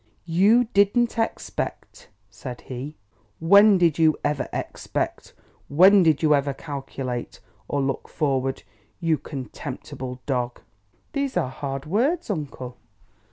"You 0.25 0.63
didn't 0.73 1.19
expect!" 1.19 2.09
said 2.31 2.61
he; 2.61 2.95
"when 3.39 3.77
did 3.77 3.99
you 3.99 4.17
ever 4.23 4.49
expect? 4.51 5.35
When 5.67 6.01
did 6.01 6.23
you 6.23 6.33
ever 6.33 6.55
calculate, 6.55 7.39
or 7.67 7.81
look 7.83 8.07
forward, 8.09 8.63
you 8.99 9.19
contemptible 9.19 10.19
dog?" 10.25 10.61
"These 11.13 11.37
are 11.37 11.49
hard 11.49 11.85
words, 11.85 12.31
uncle!" 12.31 12.77